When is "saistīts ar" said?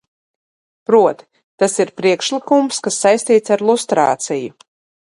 3.05-3.65